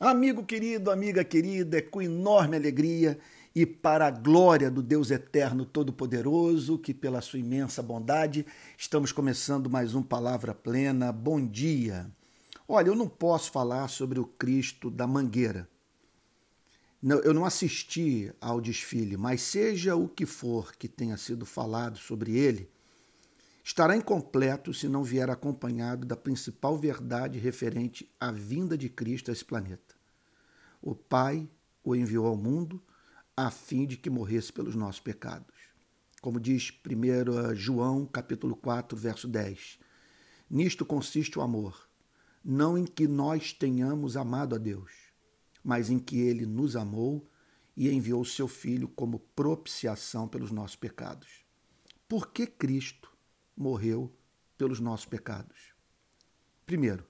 [0.00, 3.18] Amigo querido, amiga querida, é com enorme alegria
[3.52, 9.68] e para a glória do Deus Eterno Todo-Poderoso, que pela sua imensa bondade estamos começando
[9.68, 11.10] mais um Palavra Plena.
[11.10, 12.08] Bom dia.
[12.68, 15.68] Olha, eu não posso falar sobre o Cristo da Mangueira.
[17.02, 22.38] Eu não assisti ao desfile, mas seja o que for que tenha sido falado sobre
[22.38, 22.70] ele,
[23.68, 29.32] estará incompleto se não vier acompanhado da principal verdade referente à vinda de Cristo a
[29.32, 29.94] esse planeta.
[30.80, 31.46] O Pai
[31.84, 32.82] o enviou ao mundo
[33.36, 35.54] a fim de que morresse pelos nossos pecados.
[36.22, 39.78] Como diz 1 João, capítulo 4, verso 10.
[40.48, 41.90] Nisto consiste o amor,
[42.42, 44.92] não em que nós tenhamos amado a Deus,
[45.62, 47.28] mas em que ele nos amou
[47.76, 51.44] e enviou seu filho como propiciação pelos nossos pecados.
[52.08, 53.17] Por que Cristo
[53.58, 54.12] morreu
[54.56, 55.74] pelos nossos pecados.
[56.64, 57.04] Primeiro,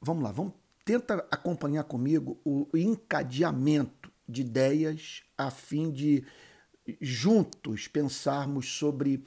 [0.00, 0.54] vamos lá, vamos
[0.88, 6.24] tenta acompanhar comigo o encadeamento de ideias a fim de
[6.98, 9.22] juntos pensarmos sobre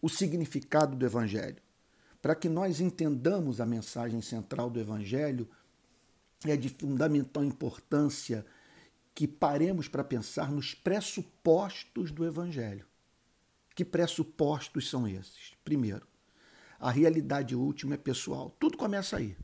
[0.00, 1.62] o significado do evangelho.
[2.22, 5.46] Para que nós entendamos a mensagem central do evangelho,
[6.46, 8.46] é de fundamental importância
[9.14, 12.86] que paremos para pensar nos pressupostos do evangelho.
[13.74, 15.52] Que pressupostos são esses?
[15.64, 16.06] Primeiro,
[16.78, 18.50] a realidade última é pessoal.
[18.60, 19.36] Tudo começa aí.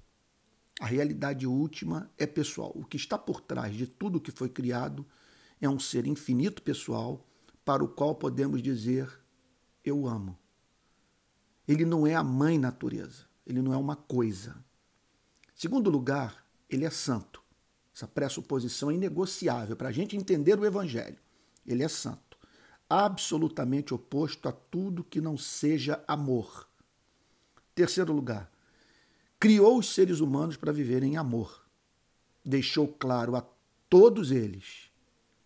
[0.81, 2.71] A realidade última é pessoal.
[2.75, 5.05] O que está por trás de tudo que foi criado
[5.61, 7.27] é um ser infinito pessoal
[7.65, 9.11] para o qual podemos dizer
[9.85, 10.39] eu amo.
[11.67, 14.57] Ele não é a mãe natureza, ele não é uma coisa.
[15.55, 17.43] Segundo lugar, ele é santo.
[17.95, 21.19] Essa pressuposição é inegociável para a gente entender o Evangelho.
[21.67, 22.30] Ele é santo
[22.91, 26.69] absolutamente oposto a tudo que não seja amor.
[27.73, 28.51] Terceiro lugar,
[29.39, 31.65] criou os seres humanos para viverem em amor.
[32.45, 33.47] Deixou claro a
[33.89, 34.91] todos eles: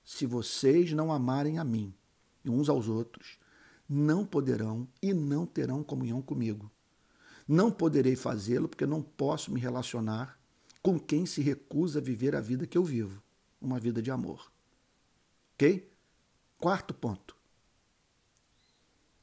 [0.03, 1.95] se vocês não amarem a mim
[2.43, 3.39] e uns aos outros,
[3.87, 6.71] não poderão e não terão comunhão comigo.
[7.47, 10.41] Não poderei fazê-lo porque não posso me relacionar
[10.83, 13.23] com quem se recusa a viver a vida que eu vivo,
[13.61, 14.51] uma vida de amor.
[15.55, 15.91] Ok?
[16.59, 17.34] Quarto ponto.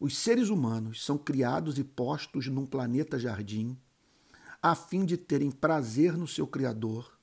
[0.02, 3.78] Os seres humanos são criados e postos num planeta jardim
[4.60, 7.18] a fim de terem prazer no seu Criador,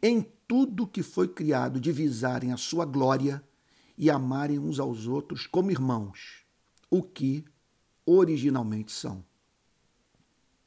[0.00, 3.44] em tudo que foi criado, divisarem a sua glória
[3.98, 6.44] e amarem uns aos outros como irmãos,
[6.88, 7.44] o que
[8.06, 9.24] originalmente são.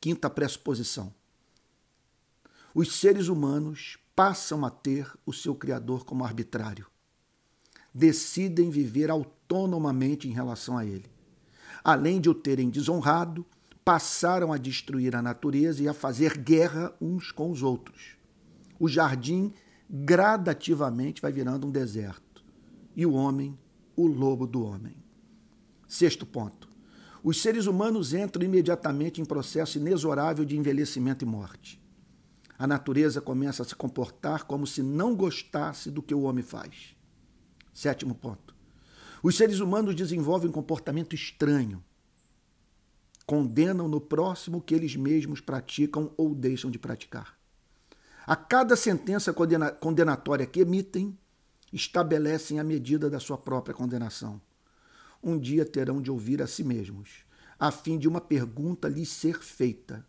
[0.01, 1.13] Quinta pressuposição.
[2.75, 6.87] Os seres humanos passam a ter o seu Criador como arbitrário
[7.93, 11.16] decidem viver autonomamente em relação a ele.
[11.87, 13.45] Além de o terem desonrado,
[13.85, 18.17] passaram a destruir a natureza e a fazer guerra uns com os outros.
[18.77, 19.53] O jardim
[19.89, 22.43] gradativamente vai virando um deserto
[22.93, 23.57] e o homem,
[23.95, 24.97] o lobo do homem.
[25.87, 26.67] Sexto ponto.
[27.23, 31.81] Os seres humanos entram imediatamente em processo inexorável de envelhecimento e morte.
[32.59, 36.97] A natureza começa a se comportar como se não gostasse do que o homem faz.
[37.73, 38.56] Sétimo ponto.
[39.21, 41.83] Os seres humanos desenvolvem um comportamento estranho.
[43.25, 47.37] Condenam no próximo o que eles mesmos praticam ou deixam de praticar.
[48.25, 49.33] A cada sentença
[49.79, 51.17] condenatória que emitem,
[51.71, 54.41] estabelecem a medida da sua própria condenação.
[55.21, 57.25] Um dia terão de ouvir a si mesmos,
[57.59, 60.05] a fim de uma pergunta lhes ser feita.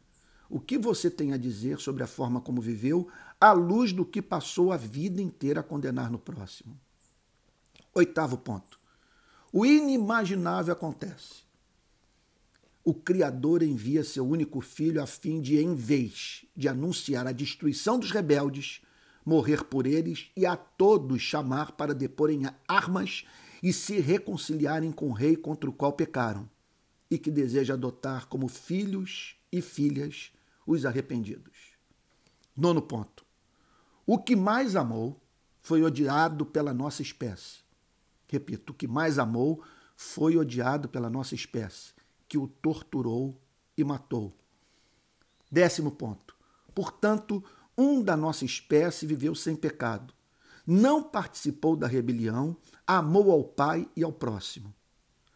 [0.50, 3.08] O que você tem a dizer sobre a forma como viveu,
[3.40, 6.78] à luz do que passou a vida inteira a condenar no próximo?
[7.94, 8.78] Oitavo ponto.
[9.50, 11.42] O inimaginável acontece.
[12.84, 17.98] O Criador envia seu único filho a fim de, em vez de anunciar a destruição
[17.98, 18.82] dos rebeldes,
[19.24, 23.26] morrer por eles e a todos chamar para deporem armas
[23.62, 26.48] e se reconciliarem com o rei contra o qual pecaram,
[27.10, 30.30] e que deseja adotar como filhos e filhas
[30.66, 31.56] os arrependidos.
[32.56, 33.24] Nono ponto.
[34.06, 35.20] O que mais amou
[35.60, 37.67] foi odiado pela nossa espécie
[38.28, 39.62] repito, o que mais amou
[39.96, 41.92] foi odiado pela nossa espécie,
[42.28, 43.40] que o torturou
[43.76, 44.36] e matou.
[45.50, 46.36] Décimo ponto.
[46.74, 47.42] Portanto,
[47.76, 50.12] um da nossa espécie viveu sem pecado.
[50.66, 54.74] Não participou da rebelião, amou ao Pai e ao próximo.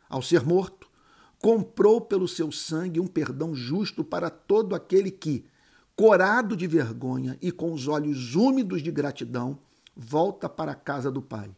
[0.08, 0.90] Ao ser morto,
[1.38, 5.46] comprou pelo seu sangue um perdão justo para todo aquele que,
[5.96, 9.58] corado de vergonha e com os olhos úmidos de gratidão,
[9.96, 11.54] volta para a casa do Pai.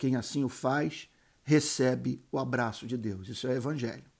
[0.00, 1.10] Quem assim o faz,
[1.42, 3.28] recebe o abraço de Deus.
[3.28, 4.10] Isso é o Evangelho.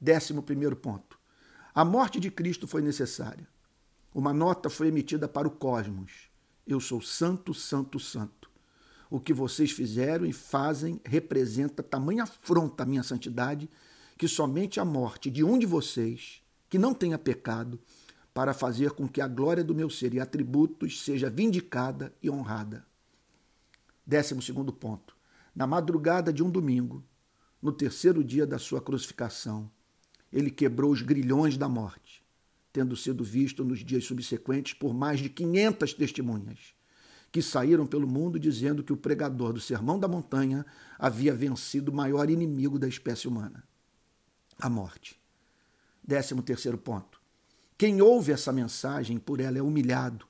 [0.00, 1.16] Décimo primeiro ponto.
[1.72, 3.46] A morte de Cristo foi necessária.
[4.12, 6.28] Uma nota foi emitida para o cosmos,
[6.66, 8.50] Eu sou santo, santo, santo.
[9.08, 13.70] O que vocês fizeram e fazem representa tamanha afronta à minha santidade
[14.18, 17.78] que somente a morte de um de vocês, que não tenha pecado,
[18.34, 22.87] para fazer com que a glória do meu ser e atributos seja vindicada e honrada.
[24.08, 25.14] Décimo segundo ponto.
[25.54, 27.04] Na madrugada de um domingo,
[27.60, 29.70] no terceiro dia da sua crucificação,
[30.32, 32.24] ele quebrou os grilhões da morte,
[32.72, 36.74] tendo sido visto nos dias subsequentes por mais de 500 testemunhas,
[37.30, 40.64] que saíram pelo mundo dizendo que o pregador do Sermão da Montanha
[40.98, 43.62] havia vencido o maior inimigo da espécie humana,
[44.58, 45.20] a morte.
[46.02, 47.20] Décimo terceiro ponto.
[47.76, 50.26] Quem ouve essa mensagem por ela é humilhado,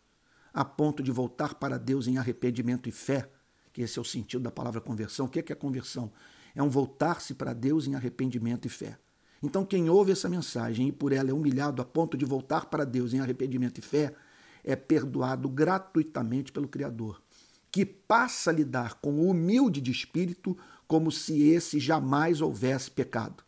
[0.53, 3.31] a ponto de voltar para Deus em arrependimento e fé,
[3.79, 5.27] que esse é o sentido da palavra conversão.
[5.27, 6.11] O que é, que é conversão?
[6.53, 8.99] É um voltar-se para Deus em arrependimento e fé.
[9.41, 12.85] Então, quem ouve essa mensagem e por ela é humilhado a ponto de voltar para
[12.85, 14.17] Deus em arrependimento e fé,
[14.65, 17.23] é perdoado gratuitamente pelo Criador,
[17.71, 20.59] que passa a lidar com o humilde de espírito
[20.89, 23.45] como se esse jamais houvesse pecado.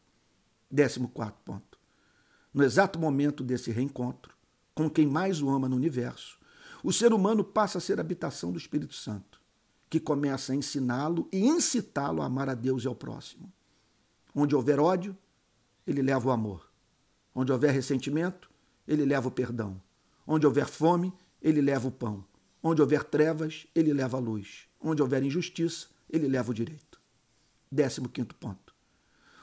[0.71, 1.77] Décimo quarto ponto.
[2.55, 4.33] No exato momento desse reencontro,
[4.77, 6.39] com quem mais o ama no universo,
[6.85, 9.40] o ser humano passa a ser habitação do Espírito Santo,
[9.91, 13.53] que começa a ensiná-lo e incitá-lo a amar a Deus e ao próximo.
[14.33, 15.19] Onde houver ódio,
[15.85, 16.71] ele leva o amor.
[17.35, 18.49] Onde houver ressentimento,
[18.87, 19.83] ele leva o perdão.
[20.25, 22.25] Onde houver fome, ele leva o pão.
[22.63, 24.69] Onde houver trevas, ele leva a luz.
[24.81, 27.01] Onde houver injustiça, ele leva o direito.
[27.71, 28.75] Décimo quinto ponto.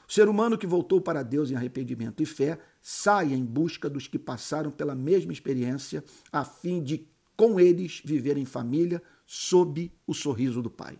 [0.08, 4.08] O ser humano que voltou para Deus em arrependimento e fé sai em busca dos
[4.08, 6.02] que passaram pela mesma experiência,
[6.32, 7.06] a fim de,
[7.38, 10.98] com eles, viver em família sob o sorriso do Pai.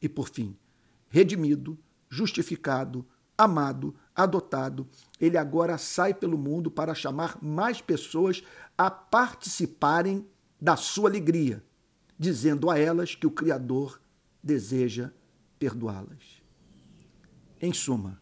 [0.00, 0.56] E, por fim,
[1.10, 1.78] redimido,
[2.08, 3.06] justificado,
[3.36, 4.88] amado, adotado,
[5.20, 8.42] ele agora sai pelo mundo para chamar mais pessoas
[8.78, 10.26] a participarem
[10.58, 11.62] da sua alegria,
[12.18, 14.00] dizendo a elas que o Criador
[14.42, 15.12] deseja
[15.58, 16.42] perdoá-las.
[17.60, 18.18] Em suma,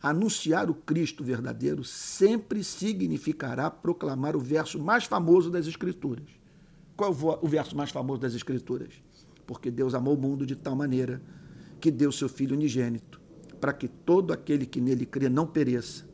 [0.00, 6.37] anunciar o Cristo verdadeiro sempre significará proclamar o verso mais famoso das Escrituras.
[6.98, 8.92] Qual é o verso mais famoso das Escrituras?
[9.46, 11.22] Porque Deus amou o mundo de tal maneira
[11.80, 13.20] que deu seu Filho unigênito
[13.60, 16.04] para que todo aquele que nele crê não pereça,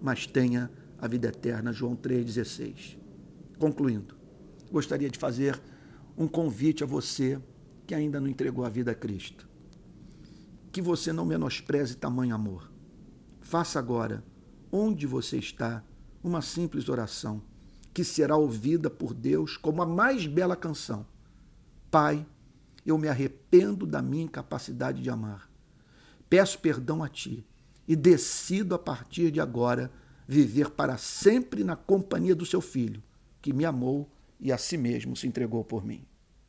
[0.00, 1.74] mas tenha a vida eterna.
[1.74, 2.96] João 3,16.
[3.58, 4.16] Concluindo,
[4.72, 5.60] gostaria de fazer
[6.16, 7.38] um convite a você
[7.86, 9.46] que ainda não entregou a vida a Cristo.
[10.72, 12.72] Que você não menospreze tamanho amor.
[13.42, 14.24] Faça agora,
[14.72, 15.84] onde você está,
[16.24, 17.42] uma simples oração
[17.92, 21.06] que será ouvida por Deus como a mais bela canção.
[21.90, 22.24] Pai,
[22.86, 25.50] eu me arrependo da minha incapacidade de amar
[26.30, 27.44] peço perdão a ti
[27.88, 29.90] e decido a partir de agora
[30.28, 33.02] viver para sempre na companhia do seu filho,
[33.42, 34.08] que me amou
[34.38, 36.06] e a si mesmo se entregou por mim.